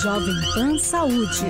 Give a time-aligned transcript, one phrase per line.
[0.00, 1.44] Jovem Pan Saúde.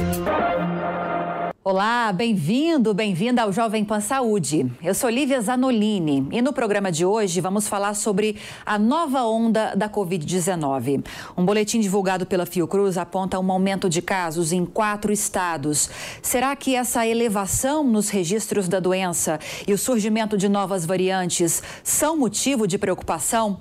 [1.62, 4.72] Olá, bem-vindo, bem-vinda ao Jovem Pan Saúde.
[4.82, 9.74] Eu sou Lívia Zanolini e no programa de hoje vamos falar sobre a nova onda
[9.74, 11.04] da Covid-19.
[11.36, 15.90] Um boletim divulgado pela Fiocruz aponta um aumento de casos em quatro estados.
[16.22, 19.38] Será que essa elevação nos registros da doença
[19.68, 23.60] e o surgimento de novas variantes são motivo de preocupação?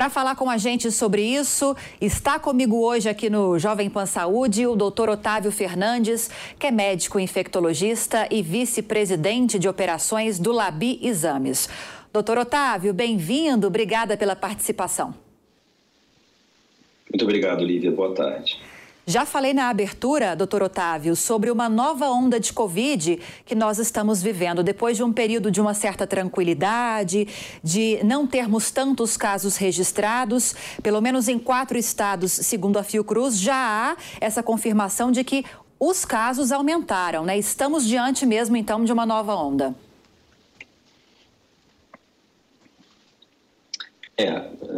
[0.00, 4.66] Para falar com a gente sobre isso, está comigo hoje aqui no Jovem Pan Saúde
[4.66, 11.68] o doutor Otávio Fernandes, que é médico infectologista e vice-presidente de operações do Labi Exames.
[12.10, 15.14] Doutor Otávio, bem-vindo, obrigada pela participação.
[17.10, 17.92] Muito obrigado, Lívia.
[17.92, 18.58] Boa tarde.
[19.10, 24.22] Já falei na abertura, doutor Otávio, sobre uma nova onda de Covid que nós estamos
[24.22, 24.62] vivendo.
[24.62, 27.26] Depois de um período de uma certa tranquilidade,
[27.60, 33.56] de não termos tantos casos registrados, pelo menos em quatro estados, segundo a Fiocruz, já
[33.56, 35.44] há essa confirmação de que
[35.80, 37.36] os casos aumentaram, né?
[37.36, 39.74] Estamos diante mesmo, então, de uma nova onda.
[44.16, 44.30] É,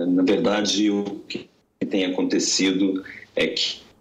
[0.06, 1.50] na verdade, o que
[1.90, 3.04] tem acontecido
[3.36, 3.91] é que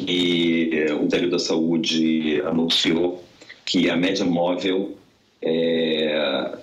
[0.00, 3.24] que é, o Ministério da Saúde anunciou
[3.64, 4.96] que a média móvel
[5.42, 6.56] é,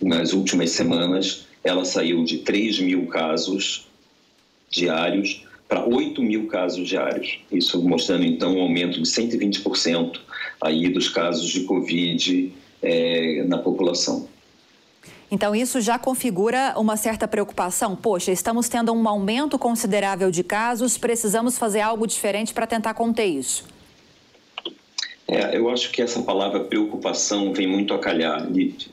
[0.00, 3.86] nas últimas semanas ela saiu de 3 mil casos
[4.70, 7.38] diários para 8 mil casos diários.
[7.50, 10.20] Isso mostrando então um aumento de 120%
[10.60, 12.52] aí dos casos de Covid
[12.82, 14.28] é, na população.
[15.30, 17.96] Então, isso já configura uma certa preocupação.
[17.96, 23.26] Poxa, estamos tendo um aumento considerável de casos, precisamos fazer algo diferente para tentar conter
[23.26, 23.64] isso.
[25.26, 28.88] É, eu acho que essa palavra preocupação vem muito a calhar, Lívia.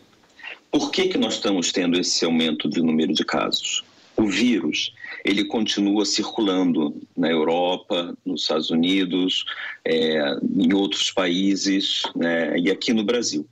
[0.71, 3.83] Por que, que nós estamos tendo esse aumento de número de casos?
[4.15, 4.93] O vírus,
[5.25, 9.43] ele continua circulando na Europa, nos Estados Unidos,
[9.83, 10.21] é,
[10.57, 13.45] em outros países né, e aqui no Brasil.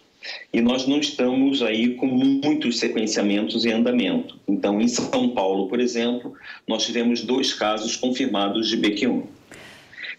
[0.53, 4.39] E nós não estamos aí com muitos sequenciamentos em andamento.
[4.47, 6.33] Então, em São Paulo, por exemplo,
[6.67, 9.23] nós tivemos dois casos confirmados de BQ1.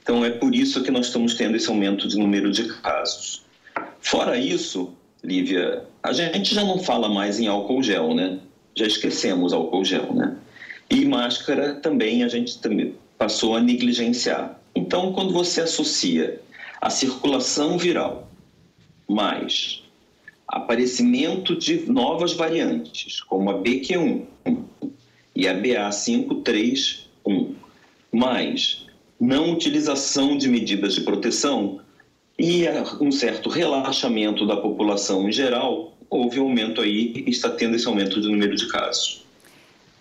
[0.02, 3.42] Então, é por isso que nós estamos tendo esse aumento de número de casos.
[4.00, 4.92] Fora isso,
[5.22, 8.40] Lívia, a gente já não fala mais em álcool gel, né?
[8.74, 10.36] Já esquecemos álcool gel, né?
[10.90, 14.58] E máscara também a gente também passou a negligenciar.
[14.74, 16.40] Então, quando você associa
[16.80, 18.28] a circulação viral
[19.08, 19.81] mais
[20.46, 24.26] aparecimento de novas variantes, como a BQ1
[25.34, 27.54] e a BA531,
[28.12, 28.86] mais
[29.20, 31.80] não utilização de medidas de proteção
[32.38, 32.64] e
[33.00, 37.86] um certo relaxamento da população em geral, houve um aumento aí e está tendo esse
[37.86, 39.22] aumento de número de casos.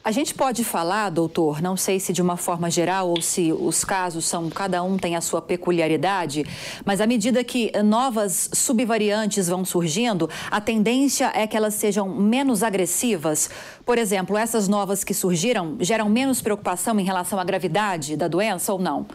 [0.04, 3.84] A gente pode falar, doutor, não sei se de uma forma geral ou se os
[3.84, 6.44] casos são, cada um tem a sua peculiaridade,
[6.84, 12.64] mas à medida que novas subvariantes vão surgindo, a tendência é que elas sejam menos
[12.64, 13.52] agressivas.
[13.86, 18.74] Por exemplo, essas novas que surgiram geram menos preocupação em relação à gravidade da doença
[18.74, 19.06] ou não?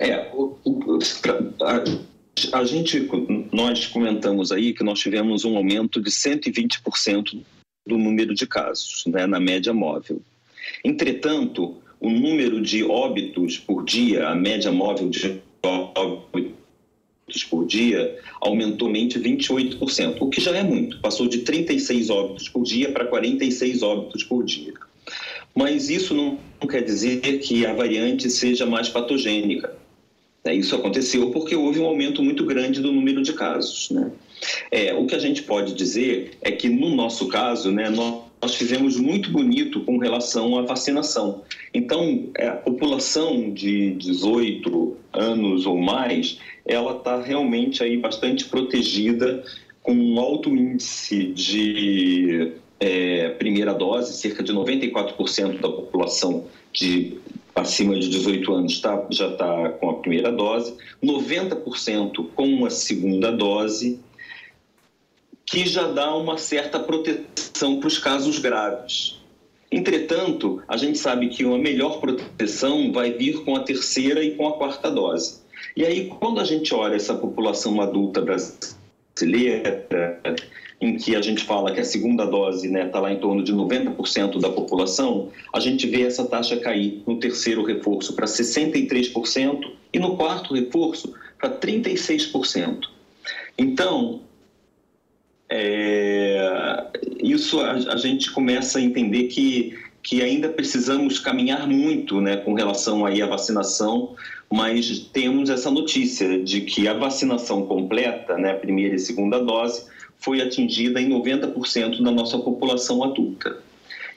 [0.00, 1.84] É, a,
[2.52, 3.08] a gente,
[3.52, 7.40] nós comentamos aí que nós tivemos um aumento de 120%
[7.86, 10.20] do número de casos, né, na média móvel.
[10.84, 18.90] Entretanto, o número de óbitos por dia, a média móvel de óbitos por dia, aumentou
[18.90, 21.00] mente 28%, o que já é muito.
[21.00, 24.74] Passou de 36 óbitos por dia para 46 óbitos por dia.
[25.54, 26.38] Mas isso não
[26.68, 29.81] quer dizer que a variante seja mais patogênica.
[30.44, 30.54] Né?
[30.54, 33.90] Isso aconteceu porque houve um aumento muito grande do número de casos.
[33.90, 34.10] Né?
[34.70, 38.22] É, o que a gente pode dizer é que, no nosso caso, né, nós,
[38.56, 41.42] fizemos muito bonito com relação à vacinação.
[41.72, 49.44] Então, é, a população de 18 anos ou mais, ela está realmente aí bastante protegida
[49.80, 57.18] com um alto índice de é, primeira dose, cerca de 94% da população de
[57.54, 63.30] acima de 18 anos tá, já está com a primeira dose, 90% com a segunda
[63.30, 64.00] dose,
[65.44, 69.20] que já dá uma certa proteção para os casos graves.
[69.70, 74.46] Entretanto, a gente sabe que uma melhor proteção vai vir com a terceira e com
[74.46, 75.40] a quarta dose.
[75.74, 79.86] E aí, quando a gente olha essa população adulta brasileira,
[80.82, 83.44] em que a gente fala que a segunda dose está né, tá lá em torno
[83.44, 89.70] de 90% da população, a gente vê essa taxa cair no terceiro reforço para 63%
[89.92, 92.88] e no quarto reforço para 36%.
[93.56, 94.22] Então,
[95.48, 96.84] é,
[97.22, 102.54] isso a, a, gente começa a entender que, que ainda precisamos caminhar muito né, com
[102.54, 104.16] relação aí à vacinação,
[104.50, 110.40] mas temos essa notícia de que a vacinação completa, né, primeira e segunda dose, foi
[110.40, 113.58] atingida em 90% da nossa população adulta.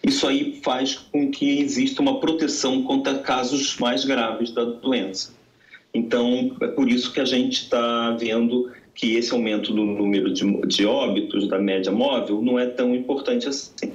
[0.04, 5.34] Isso aí faz com que exista uma proteção contra casos mais graves da doença.
[5.94, 10.46] Então, é por isso que a gente está vendo que esse aumento do número de,
[10.68, 13.92] de óbitos da média móvel não é tão importante assim.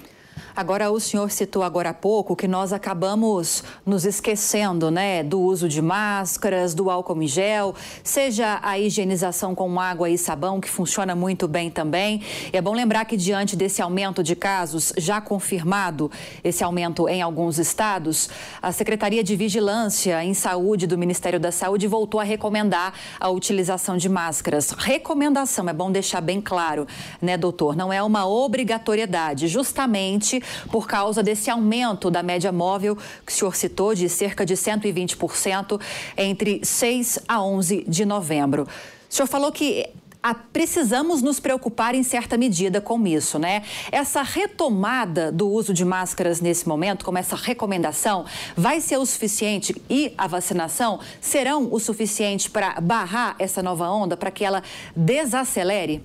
[0.54, 5.68] Agora, o senhor citou agora há pouco que nós acabamos nos esquecendo, né, do uso
[5.68, 11.14] de máscaras, do álcool em gel, seja a higienização com água e sabão, que funciona
[11.14, 12.22] muito bem também.
[12.52, 16.10] E é bom lembrar que, diante desse aumento de casos, já confirmado
[16.42, 18.28] esse aumento em alguns estados,
[18.60, 23.96] a Secretaria de Vigilância em Saúde do Ministério da Saúde voltou a recomendar a utilização
[23.96, 24.70] de máscaras.
[24.70, 26.86] Recomendação, é bom deixar bem claro,
[27.20, 27.76] né, doutor?
[27.76, 30.39] Não é uma obrigatoriedade, justamente
[30.70, 32.96] por causa desse aumento da média móvel
[33.26, 35.80] que o senhor citou de cerca de 120%
[36.16, 38.62] entre 6 a 11 de novembro.
[38.62, 39.88] O senhor falou que
[40.22, 43.62] ah, precisamos nos preocupar em certa medida com isso, né?
[43.90, 49.74] Essa retomada do uso de máscaras nesse momento, como essa recomendação, vai ser o suficiente
[49.88, 54.62] e a vacinação serão o suficiente para barrar essa nova onda, para que ela
[54.94, 56.02] desacelere?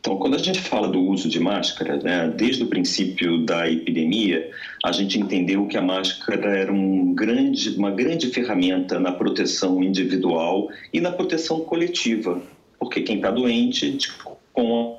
[0.00, 4.50] Então, quando a gente fala do uso de máscara, né, desde o princípio da epidemia,
[4.82, 10.70] a gente entendeu que a máscara era um grande, uma grande ferramenta na proteção individual
[10.90, 12.42] e na proteção coletiva,
[12.78, 14.10] porque quem está doente,
[14.54, 14.98] com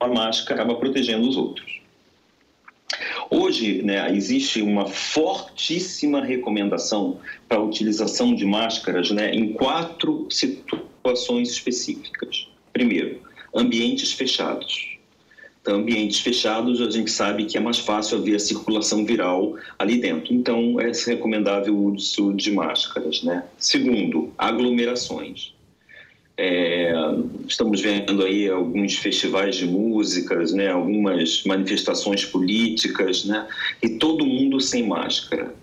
[0.00, 1.80] a máscara, acaba protegendo os outros.
[3.30, 11.50] Hoje, né, existe uma fortíssima recomendação para a utilização de máscaras né, em quatro situações
[11.50, 12.48] específicas.
[12.72, 14.98] Primeiro, ambientes fechados.
[15.60, 19.98] Então, ambientes fechados, a gente sabe que é mais fácil haver a circulação viral ali
[19.98, 20.32] dentro.
[20.32, 23.22] Então, é recomendável o uso de máscaras.
[23.22, 23.44] Né?
[23.58, 25.52] Segundo, aglomerações.
[26.38, 26.94] É,
[27.46, 33.46] estamos vendo aí alguns festivais de músicas, né, algumas manifestações políticas, né,
[33.82, 35.54] e todo mundo sem máscara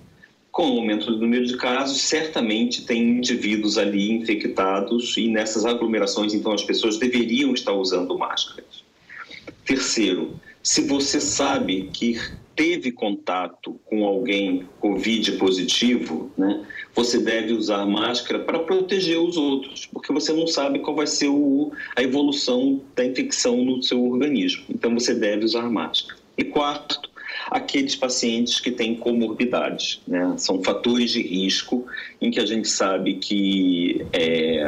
[0.58, 6.34] com o aumento do número de casos, certamente tem indivíduos ali infectados e nessas aglomerações,
[6.34, 8.84] então, as pessoas deveriam estar usando máscaras.
[9.64, 10.34] Terceiro,
[10.64, 12.20] se você sabe que
[12.56, 19.86] teve contato com alguém Covid positivo, né, você deve usar máscara para proteger os outros,
[19.86, 24.66] porque você não sabe qual vai ser o, a evolução da infecção no seu organismo.
[24.72, 26.20] Então, você deve usar máscara.
[26.36, 27.00] E quarto,
[27.50, 30.02] aqueles pacientes que têm comorbidades.
[30.08, 30.36] Né?
[30.38, 31.86] São fatores de risco
[32.22, 34.64] em que a gente sabe que é,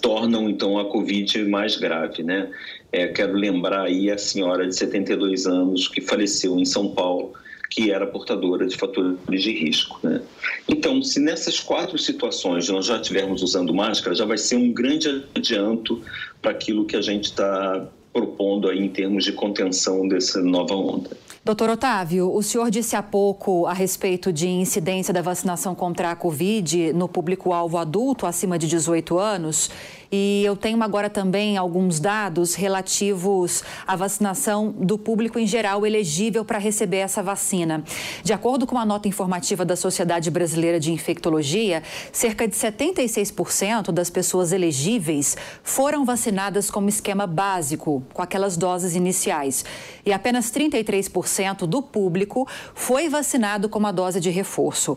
[0.00, 2.50] tornam então a Covid mais grave, né?
[2.90, 7.32] É, quero lembrar aí a senhora de 72 anos que faleceu em São Paulo,
[7.70, 10.22] que era portadora de fatores de risco, né?
[10.66, 15.24] Então, se nessas quatro situações nós já estivermos usando máscara, já vai ser um grande
[15.34, 16.02] adianto
[16.40, 17.86] para aquilo que a gente está
[18.18, 21.10] propondo aí em termos de contenção dessa nova onda.
[21.44, 26.16] Doutor Otávio, o senhor disse há pouco a respeito de incidência da vacinação contra a
[26.16, 29.70] Covid no público-alvo adulto acima de 18 anos
[30.10, 36.46] E eu tenho agora também alguns dados relativos à vacinação do público em geral elegível
[36.46, 37.84] para receber essa vacina.
[38.22, 44.08] De acordo com a nota informativa da Sociedade Brasileira de Infectologia, cerca de 76% das
[44.08, 49.62] pessoas elegíveis foram vacinadas como esquema básico, com aquelas doses iniciais.
[50.06, 54.96] E apenas 33% do público foi vacinado com uma dose de reforço.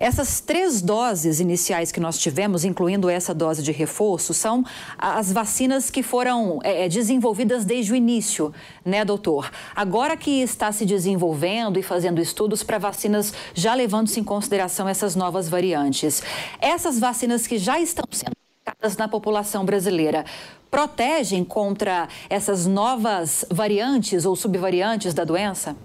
[0.00, 4.64] Essas três doses iniciais que nós tivemos, incluindo essa dose de reforço, são
[4.96, 8.50] as vacinas que foram é, é, desenvolvidas desde o início,
[8.82, 9.52] né, doutor?
[9.76, 15.14] Agora que está se desenvolvendo e fazendo estudos para vacinas já levando-se em consideração essas
[15.14, 16.22] novas variantes.
[16.62, 18.32] Essas vacinas que já estão sendo
[18.64, 20.24] aplicadas na população brasileira
[20.70, 25.76] protegem contra essas novas variantes ou subvariantes da doença?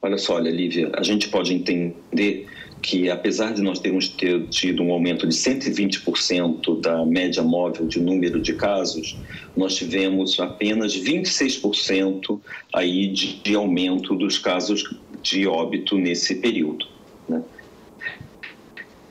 [0.00, 2.51] Olha só, olha, Lívia, a gente pode entender
[2.82, 8.00] que apesar de nós termos ter tido um aumento de 120% da média móvel de
[8.00, 9.16] número de casos,
[9.56, 12.40] nós tivemos apenas 26%
[12.74, 16.86] aí de, de, aumento dos casos de óbito nesse período.
[17.28, 17.42] Né?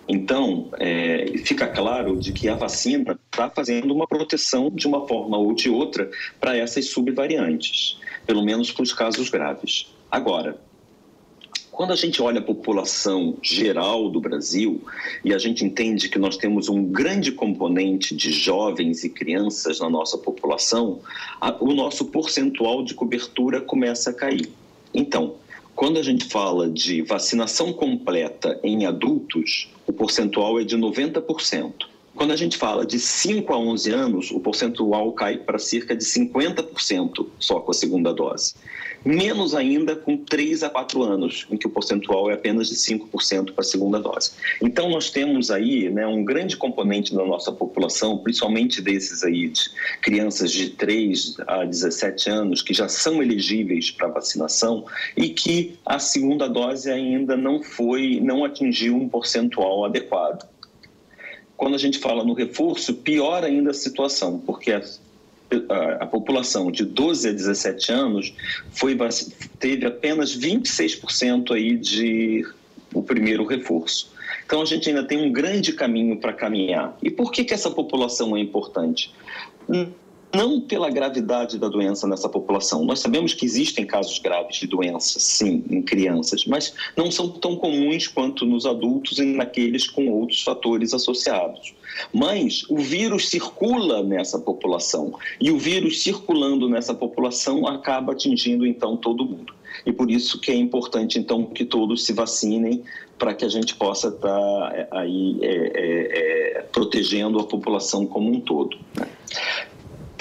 [0.09, 5.37] Então, é, fica claro de que a vacina está fazendo uma proteção de uma forma
[5.37, 6.11] ou de outra
[6.41, 9.87] para essas subvariantes, pelo menos para os casos graves.
[10.11, 10.59] Agora,
[11.71, 14.81] quando a gente olha a população geral do Brasil
[15.23, 19.89] e a gente entende que nós temos um grande componente de jovens e crianças na
[19.89, 20.99] nossa população,
[21.39, 24.51] a, o nosso percentual de cobertura começa a cair.
[24.93, 25.35] Então,
[25.73, 31.73] quando a gente fala de vacinação completa em adultos, o percentual é de 90%.
[32.13, 36.03] Quando a gente fala de 5 a 11 anos, o percentual cai para cerca de
[36.03, 38.53] 50% só com a segunda dose.
[39.03, 43.53] Menos ainda com 3 a 4 anos, em que o percentual é apenas de 5%
[43.53, 44.31] para a segunda dose.
[44.62, 49.62] Então, nós temos aí né, um grande componente da nossa população, principalmente desses aí, de
[50.01, 54.86] crianças de 3 a 17 anos, que já são elegíveis para vacinação
[55.17, 60.48] e que a segunda dose ainda não foi, não atingiu um percentual adequado.
[61.58, 64.72] Quando a gente fala no reforço, pior ainda a situação, porque
[66.00, 68.34] a, população de 12 a 17 anos
[68.72, 68.98] foi,
[69.60, 72.46] teve apenas 26% aí de
[72.93, 74.12] o primeiro reforço.
[74.46, 76.98] Então a gente ainda tem um grande caminho para caminhar.
[77.01, 79.13] E por que, que essa população é importante?
[80.33, 82.85] Não pela gravidade da doença nessa população.
[82.85, 87.55] Nós sabemos que existem casos graves de doença, sim, em crianças, mas não são tão
[87.55, 91.73] comuns quanto nos adultos e naqueles com outros fatores associados.
[92.13, 98.95] Mas o vírus circula nessa população e o vírus circulando nessa população acaba atingindo então
[98.95, 99.53] todo mundo.
[99.85, 102.83] E por isso que é importante então que todos se vacinem
[103.17, 108.31] para que a gente possa estar tá, aí é, é, é, protegendo a população como
[108.31, 108.77] um todo.
[108.95, 109.07] Né?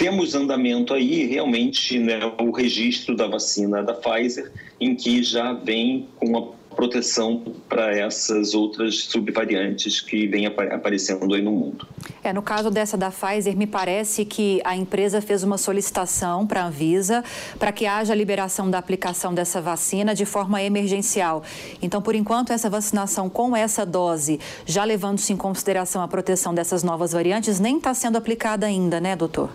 [0.00, 6.08] Temos andamento aí realmente né, o registro da vacina da Pfizer, em que já vem
[6.16, 11.86] com uma proteção para essas outras subvariantes que vêm aparecendo aí no mundo.
[12.24, 16.62] É, no caso dessa da Pfizer, me parece que a empresa fez uma solicitação para
[16.62, 17.22] a Anvisa
[17.58, 21.42] para que haja liberação da aplicação dessa vacina de forma emergencial.
[21.82, 26.82] Então, por enquanto, essa vacinação com essa dose, já levando-se em consideração a proteção dessas
[26.82, 29.50] novas variantes, nem está sendo aplicada ainda, né, doutor?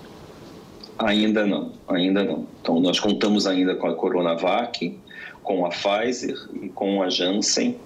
[0.99, 2.47] Ainda não, ainda não.
[2.61, 4.97] Então, nós contamos ainda com a Coronavac,
[5.43, 7.77] com a Pfizer e com a Janssen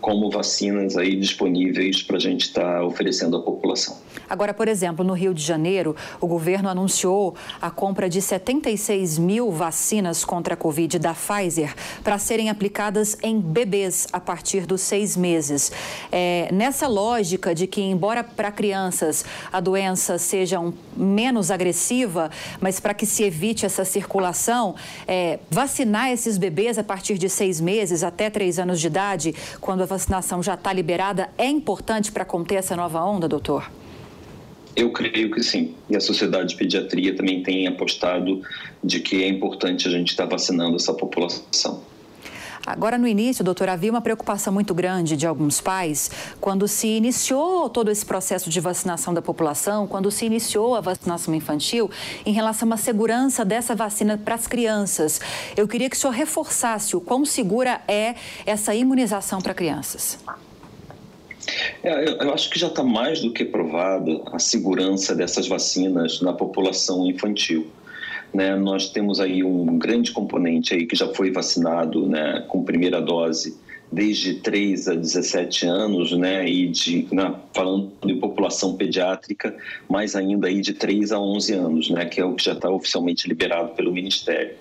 [0.00, 3.96] como vacinas aí disponíveis para a gente estar tá oferecendo à população.
[4.28, 9.50] Agora, por exemplo, no Rio de Janeiro, o governo anunciou a compra de 76 mil
[9.50, 15.16] vacinas contra a Covid da Pfizer para serem aplicadas em bebês a partir dos seis
[15.16, 15.70] meses.
[16.10, 22.30] É, nessa lógica de que, embora para crianças a doença seja um, menos agressiva,
[22.60, 24.74] mas para que se evite essa circulação,
[25.06, 29.82] é, vacinar esses bebês a partir de seis meses até três anos de idade, quando
[29.82, 33.70] a vacinação já está liberada, é importante para conter essa nova onda, doutor?
[34.76, 35.74] Eu creio que sim.
[35.88, 38.42] E a Sociedade de Pediatria também tem apostado
[38.84, 41.82] de que é importante a gente estar vacinando essa população.
[42.66, 47.70] Agora, no início, doutor, havia uma preocupação muito grande de alguns pais quando se iniciou
[47.70, 51.88] todo esse processo de vacinação da população, quando se iniciou a vacinação infantil,
[52.26, 55.20] em relação à segurança dessa vacina para as crianças.
[55.56, 60.18] Eu queria que o senhor reforçasse o quão segura é essa imunização para crianças.
[61.82, 66.32] É, eu acho que já está mais do que provado a segurança dessas vacinas na
[66.32, 67.66] população infantil.
[68.34, 68.56] Né?
[68.56, 73.56] Nós temos aí um grande componente aí que já foi vacinado né, com primeira dose
[73.90, 77.06] desde 3 a 17 anos, né, e de,
[77.54, 79.56] falando de população pediátrica,
[79.88, 82.68] mais ainda aí de 3 a 11 anos, né, que é o que já está
[82.68, 84.54] oficialmente liberado pelo Ministério.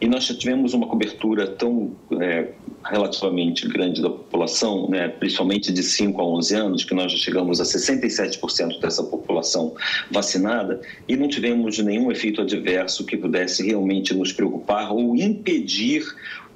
[0.00, 1.90] E nós já tivemos uma cobertura tão
[2.20, 2.48] é,
[2.84, 7.60] relativamente grande da população, né, principalmente de 5 a 11 anos, que nós já chegamos
[7.60, 9.74] a 67% dessa população
[10.10, 16.04] vacinada e não tivemos nenhum efeito adverso que pudesse realmente nos preocupar ou impedir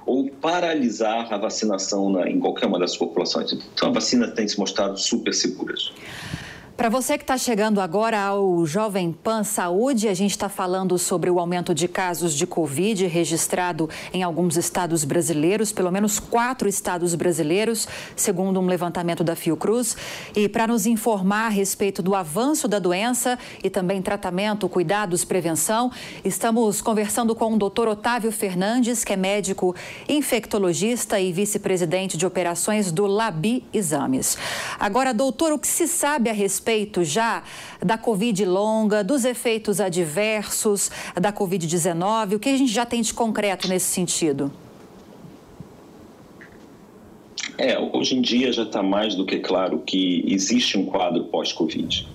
[0.05, 3.53] ou paralisar a vacinação na, em qualquer uma das populações.
[3.53, 5.75] Então, a vacina tem se mostrado super segura.
[6.77, 11.29] Para você que está chegando agora ao Jovem Pan Saúde, a gente está falando sobre
[11.29, 17.15] o aumento de casos de Covid registrado em alguns estados brasileiros, pelo menos quatro estados
[17.15, 17.87] brasileiros,
[18.17, 19.97] segundo um levantamento da Fiocruz.
[20.35, 25.93] E para nos informar a respeito do avanço da doença e também tratamento, cuidados, prevenção,
[26.25, 29.77] estamos conversando com o doutor Otávio Fernandes, que é médico
[30.09, 34.39] infectologista e vice-presidente de operações do Labi Exames.
[34.81, 37.43] Agora, doutor, o que se sabe a respeito respeito já
[37.85, 40.91] da Covid longa, dos efeitos adversos
[41.21, 42.37] da Covid-19?
[42.37, 44.53] O que a gente já tem de concreto nesse sentido?
[47.59, 52.09] É, hoje em dia já está mais do que claro que existe um quadro pós-Covid.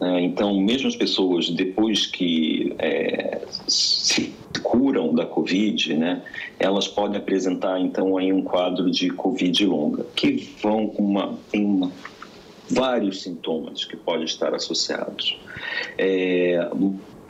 [0.00, 6.22] É, então, mesmo as pessoas, depois que é, se curam da Covid, né,
[6.58, 11.90] elas podem apresentar, então, aí um quadro de Covid longa, que vão com uma, uma
[12.72, 15.38] vários sintomas que podem estar associados.
[15.98, 16.68] É,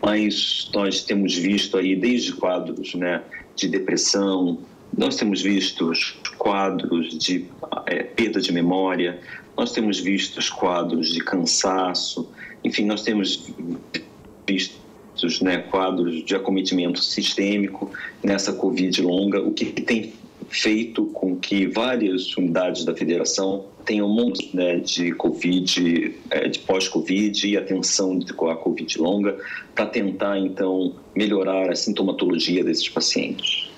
[0.01, 3.23] mas nós temos visto aí desde quadros né,
[3.55, 4.59] de depressão,
[4.97, 5.93] nós temos visto
[6.39, 7.47] quadros de
[7.87, 9.21] é, perda de memória,
[9.57, 12.29] nós temos visto quadros de cansaço,
[12.65, 13.51] enfim, nós temos
[14.47, 14.81] visto
[15.43, 17.91] né, quadros de acometimento sistêmico
[18.23, 20.13] nessa Covid longa, o que tem
[20.53, 26.59] feito com que várias unidades da federação tenham um monte né, de Covid, é, de
[26.61, 29.37] pós-Covid e atenção com a Covid longa,
[29.75, 33.72] para tentar, então, melhorar a sintomatologia desses pacientes.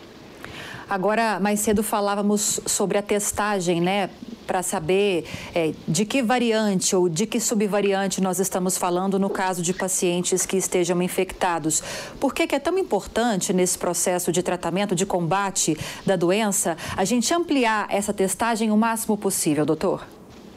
[0.88, 4.10] Agora, mais cedo falávamos sobre a testagem, né?
[4.46, 9.62] Para saber é, de que variante ou de que subvariante nós estamos falando no caso
[9.62, 11.82] de pacientes que estejam infectados.
[12.20, 17.04] Por que, que é tão importante nesse processo de tratamento, de combate da doença, a
[17.04, 20.06] gente ampliar essa testagem o máximo possível, doutor?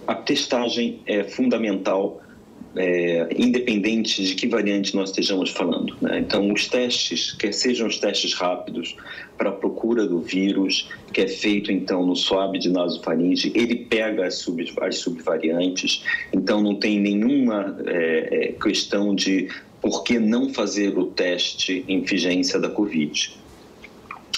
[0.05, 2.21] A testagem é fundamental
[2.77, 5.95] é, independente de que variante nós estejamos falando.
[6.01, 6.19] Né?
[6.19, 8.95] Então, os testes, quer sejam os testes rápidos
[9.37, 14.25] para a procura do vírus, que é feito então no swab de nasofaringe, ele pega
[14.25, 19.49] as, sub, as subvariantes, então não tem nenhuma é, é, questão de
[19.81, 23.37] por que não fazer o teste em vigência da Covid.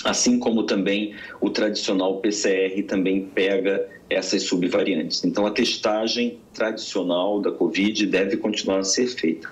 [0.03, 5.23] Assim como também o tradicional PCR também pega essas subvariantes.
[5.23, 9.49] Então, a testagem tradicional da Covid deve continuar a ser feita.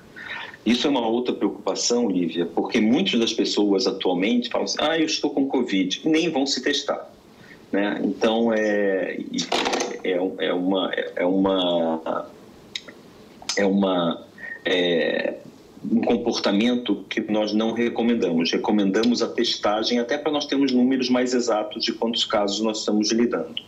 [0.65, 5.05] Isso é uma outra preocupação, Lívia, porque muitas das pessoas atualmente falam assim: ah, eu
[5.05, 7.09] estou com Covid, e nem vão se testar.
[7.71, 8.01] Né?
[8.03, 9.17] Então, é,
[10.03, 10.91] é, é uma.
[11.15, 12.29] É uma,
[13.55, 14.27] é uma
[14.65, 15.35] é,
[15.89, 18.51] um comportamento que nós não recomendamos.
[18.51, 23.11] Recomendamos a testagem até para nós termos números mais exatos de quantos casos nós estamos
[23.11, 23.61] lidando.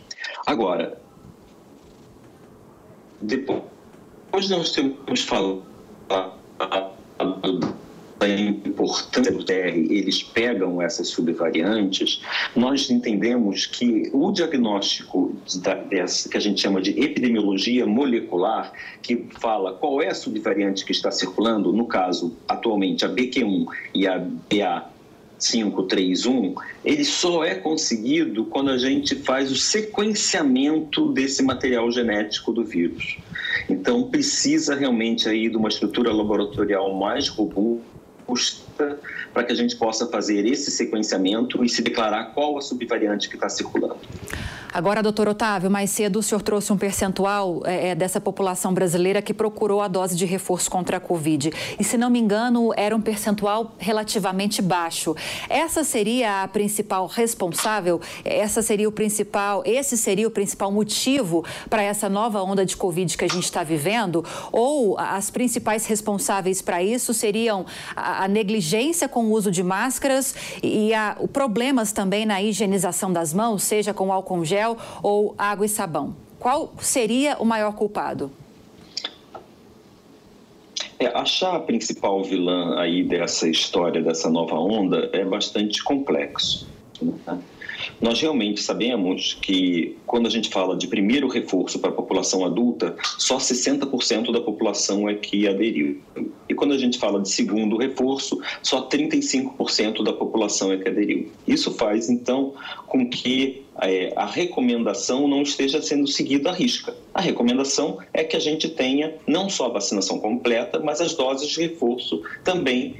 [0.50, 0.98] Agora,
[3.22, 3.62] depois
[4.50, 5.62] nós temos falado
[8.18, 12.20] da importância do TR, eles pegam essas subvariantes,
[12.56, 19.28] nós entendemos que o diagnóstico da, dessa, que a gente chama de epidemiologia molecular, que
[19.38, 24.18] fala qual é a subvariante que está circulando, no caso, atualmente, a BQ1 e a
[24.18, 24.90] BA
[25.40, 32.64] 531, ele só é conseguido quando a gente faz o sequenciamento desse material genético do
[32.64, 33.18] vírus.
[33.68, 38.98] Então precisa realmente aí de uma estrutura laboratorial mais robusta
[39.32, 43.34] para que a gente possa fazer esse sequenciamento e se declarar qual a subvariante que
[43.34, 43.98] está circulando.
[44.72, 49.20] Agora, doutor Otávio, mais cedo o senhor trouxe um percentual é, é, dessa população brasileira
[49.20, 51.50] que procurou a dose de reforço contra a Covid.
[51.76, 55.16] E, se não me engano, era um percentual relativamente baixo.
[55.48, 58.00] Essa seria a principal responsável?
[58.24, 63.18] Essa seria o principal, esse seria o principal motivo para essa nova onda de Covid
[63.18, 64.24] que a gente está vivendo?
[64.52, 70.32] Ou as principais responsáveis para isso seriam a, a, negligência com o uso de máscaras
[70.62, 75.64] e a, problemas também na higienização das mãos, seja com álcool gel gel ou água
[75.64, 76.14] e sabão.
[76.38, 78.30] Qual seria o maior culpado?
[80.98, 86.68] É, achar a principal vilã aí dessa história, dessa nova onda, é bastante complexo.
[87.00, 87.14] Né?
[88.00, 92.96] Nós realmente sabemos que quando a gente fala de primeiro reforço para a população adulta,
[93.18, 96.00] só 60% da população é que aderiu.
[96.48, 101.30] E quando a gente fala de segundo reforço, só 35% da população é que aderiu.
[101.46, 102.54] Isso faz, então,
[102.86, 106.94] com que é, a recomendação não esteja sendo seguida à risca.
[107.14, 111.48] A recomendação é que a gente tenha não só a vacinação completa, mas as doses
[111.50, 112.96] de reforço também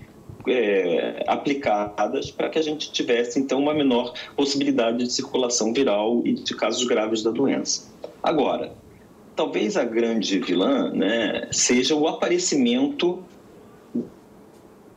[0.46, 6.34] é, aplicadas para que a gente tivesse, então, uma menor possibilidade de circulação viral e
[6.34, 7.90] de casos graves da doença.
[8.22, 8.72] Agora,
[9.34, 13.22] talvez a grande vilã né, seja o aparecimento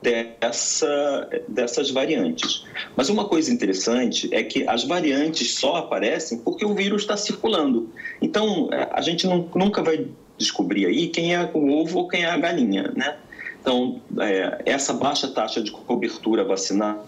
[0.02, 2.66] dessa, dessas variantes.
[2.96, 7.90] Mas uma coisa interessante é que as variantes só aparecem porque o vírus está circulando.
[8.22, 12.30] Então, a gente não, nunca vai descobrir aí quem é o ovo ou quem é
[12.30, 13.16] a galinha, né?
[13.64, 17.08] Então, é, essa baixa taxa de cobertura vacinal,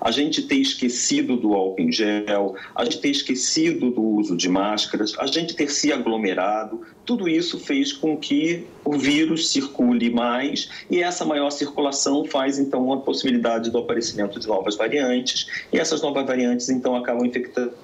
[0.00, 4.48] a gente ter esquecido do álcool em gel, a gente ter esquecido do uso de
[4.48, 10.68] máscaras, a gente ter se aglomerado, tudo isso fez com que o vírus circule mais
[10.90, 16.02] e essa maior circulação faz então a possibilidade do aparecimento de novas variantes e essas
[16.02, 17.76] novas variantes então acabam infectando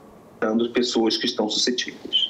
[0.73, 2.24] pessoas que estão suscetíveis.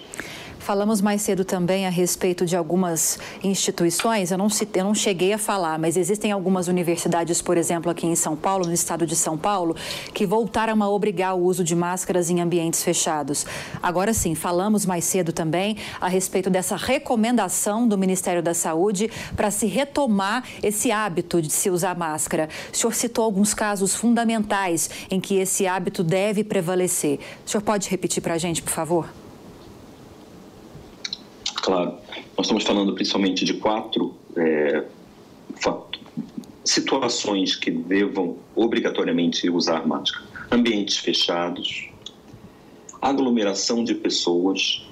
[0.65, 5.35] Falamos mais cedo também a respeito de algumas instituições, eu não, citei, eu não cheguei
[5.35, 9.15] a falar, mas existem algumas universidades, por exemplo, aqui em São Paulo, no estado de
[9.15, 9.77] São Paulo,
[10.15, 13.45] que voltaram a obrigar o uso de máscaras em ambientes fechados.
[13.83, 19.51] Agora sim, falamos mais cedo também a respeito dessa recomendação do Ministério da Saúde para
[19.51, 22.49] se retomar esse hábito de se usar máscara.
[22.73, 27.19] O senhor citou alguns casos fundamentais em que esse hábito deve prevalecer.
[27.47, 29.24] O senhor pode repetir para a gente, por favor?
[31.65, 31.97] Claro.
[32.37, 34.85] Nós estamos falando principalmente de quatro é,
[36.63, 41.89] situações que devam obrigatoriamente usar máscara: ambientes fechados,
[43.01, 44.87] aglomeração de pessoas,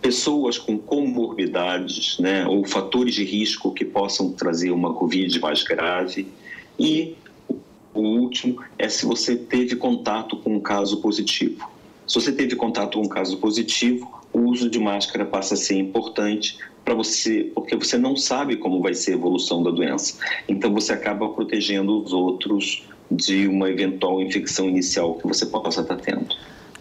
[0.00, 6.28] pessoas com comorbidades, né, ou fatores de risco que possam trazer uma Covid mais grave
[6.78, 7.16] e
[7.92, 11.68] o último é se você teve contato com um caso positivo.
[12.06, 15.78] Se você teve contato com um caso positivo, o uso de máscara passa a ser
[15.78, 20.18] importante para você, porque você não sabe como vai ser a evolução da doença.
[20.46, 25.96] Então você acaba protegendo os outros de uma eventual infecção inicial que você possa estar
[25.96, 26.36] tendo.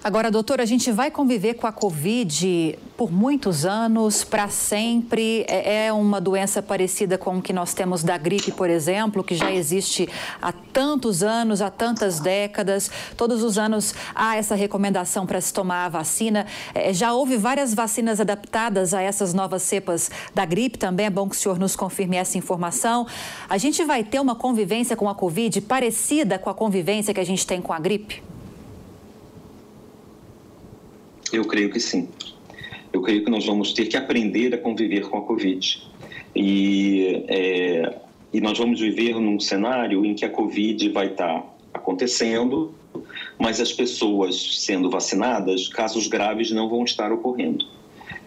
[0.06, 5.44] Agora, doutora, a gente vai conviver com a Covid por muitos anos, para sempre.
[5.48, 9.34] É, é uma doença parecida com o que nós temos da gripe, por exemplo, que
[9.34, 10.08] já existe
[10.40, 12.92] há tantos anos, há tantas décadas.
[13.18, 16.46] Todos os anos há essa recomendação para se tomar a vacina.
[16.76, 21.08] É, já houve várias vacinas adaptadas a essas novas cepas da gripe também.
[21.08, 23.08] É bom que o senhor nos confirme essa informação.
[23.50, 27.26] A gente vai ter uma convivência com a Covid parecida com a convivência que a
[27.26, 28.35] gente tem com a gripe?
[31.36, 32.08] Eu creio que sim.
[32.94, 35.84] Eu creio que nós vamos ter que aprender a conviver com a Covid.
[36.34, 37.94] E, é,
[38.32, 42.74] e nós vamos viver num cenário em que a Covid vai estar acontecendo,
[43.38, 47.66] mas as pessoas sendo vacinadas, casos graves não vão estar ocorrendo.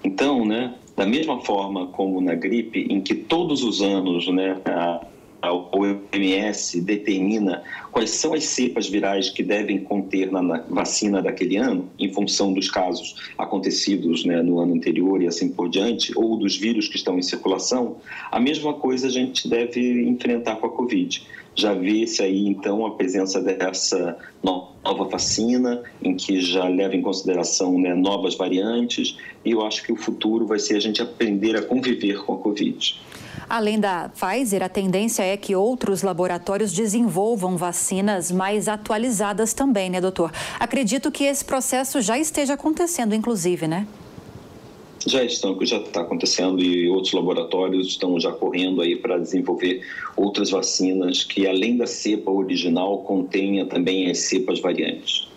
[0.05, 5.07] Então, né, da mesma forma como na gripe, em que todos os anos né, a,
[5.41, 11.89] a OMS determina quais são as cepas virais que devem conter na, vacina daquele ano,
[11.99, 16.57] em função dos casos acontecidos né, no ano anterior e assim por diante, ou dos
[16.57, 17.97] vírus que estão em circulação,
[18.31, 21.23] a mesma coisa a gente deve enfrentar com a Covid.
[21.55, 27.77] Já vê-se aí, então, a presença dessa nova vacina, em que já leva em consideração
[27.77, 31.63] né, novas variantes, e eu acho que o futuro vai ser a gente aprender a
[31.63, 33.01] conviver com a Covid.
[33.49, 40.01] Além da Pfizer, a tendência é que outros laboratórios desenvolvam vacinas mais atualizadas também, né,
[40.01, 40.33] doutor?
[40.59, 43.87] Acredito que esse processo já esteja acontecendo, inclusive, né?
[45.07, 49.83] Já estão, já está acontecendo e outros laboratórios estão já correndo aí para desenvolver
[50.17, 55.28] outras vacinas que, além da cepa original, contenha também as cepas variantes.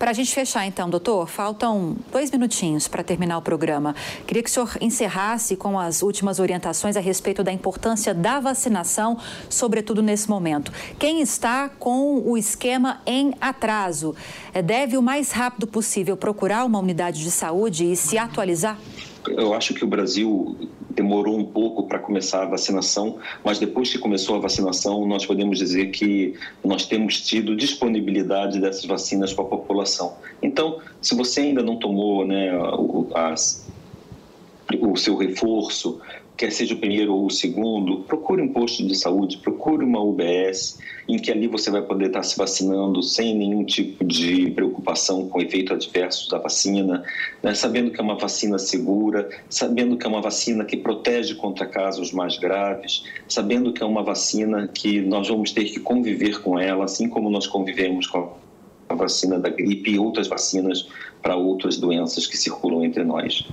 [0.00, 3.94] Para a gente fechar, então, doutor, faltam dois minutinhos para terminar o programa.
[4.26, 9.18] Queria que o senhor encerrasse com as últimas orientações a respeito da importância da vacinação,
[9.50, 10.72] sobretudo nesse momento.
[10.98, 14.16] Quem está com o esquema em atraso
[14.54, 18.78] eh, deve, o mais rápido possível, procurar uma unidade de saúde e se atualizar?
[19.28, 20.56] Eu acho que o Brasil
[20.90, 25.58] demorou um pouco para começar a vacinação, mas depois que começou a vacinação, nós podemos
[25.58, 30.16] dizer que nós temos tido disponibilidade dessas vacinas para a população.
[30.42, 32.50] Então, se você ainda não tomou né,
[33.14, 33.70] as,
[34.80, 36.00] o seu reforço,
[36.40, 40.78] quer seja o primeiro ou o segundo, procure um posto de saúde, procure uma UBS,
[41.06, 45.38] em que ali você vai poder estar se vacinando sem nenhum tipo de preocupação com
[45.38, 47.04] efeitos adversos da vacina,
[47.42, 47.52] né?
[47.52, 52.10] sabendo que é uma vacina segura, sabendo que é uma vacina que protege contra casos
[52.10, 56.86] mais graves, sabendo que é uma vacina que nós vamos ter que conviver com ela,
[56.86, 58.32] assim como nós convivemos com
[58.88, 60.88] a vacina da gripe e outras vacinas
[61.22, 63.46] para outras doenças que circulam entre nós.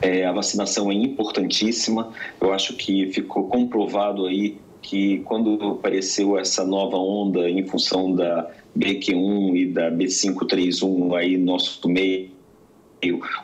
[0.00, 6.64] É, a vacinação é importantíssima, eu acho que ficou comprovado aí que quando apareceu essa
[6.64, 12.30] nova onda em função da BQ1 e da B531 aí no nosso meio,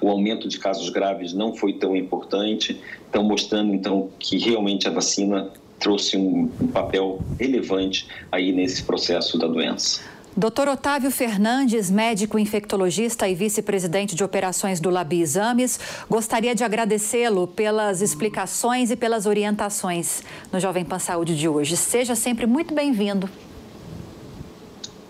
[0.01, 4.91] o aumento de casos graves não foi tão importante, estão mostrando então que realmente a
[4.91, 10.03] vacina trouxe um, papel relevante aí nesse processo da doença.
[10.37, 10.69] Dr.
[10.69, 18.01] Otávio Fernandes, médico infectologista e vice-presidente de operações do Labi Exames, gostaria de agradecê-lo pelas
[18.01, 21.77] explicações e pelas orientações no Jovem Pan Saúde de hoje.
[21.77, 23.29] Seja sempre muito bem-vindo.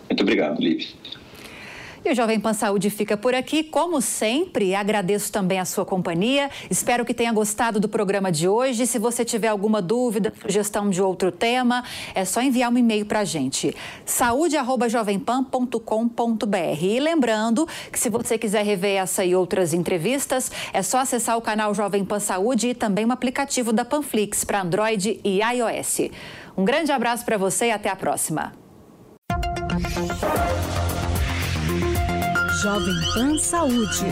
[0.08, 0.88] Muito obrigado, Lívia.
[2.10, 3.62] O Jovem Pan Saúde fica por aqui.
[3.62, 6.50] Como sempre, agradeço também a sua companhia.
[6.68, 8.84] Espero que tenha gostado do programa de hoje.
[8.84, 13.20] Se você tiver alguma dúvida, sugestão de outro tema, é só enviar um e-mail para
[13.20, 13.76] a gente.
[14.04, 16.82] saúde.jovempan.com.br.
[16.82, 21.40] E lembrando que se você quiser rever essa e outras entrevistas, é só acessar o
[21.40, 26.10] canal Jovem Pan Saúde e também o aplicativo da Panflix para Android e iOS.
[26.56, 28.52] Um grande abraço para você e até a próxima.
[32.62, 34.04] Jovem Pan Saúde.